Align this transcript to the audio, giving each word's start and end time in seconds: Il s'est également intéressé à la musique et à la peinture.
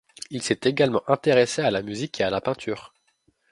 Il 0.31 0.41
s'est 0.41 0.61
également 0.63 1.03
intéressé 1.07 1.61
à 1.61 1.69
la 1.69 1.83
musique 1.83 2.21
et 2.21 2.23
à 2.23 2.31
la 2.31 2.41
peinture. 2.41 2.91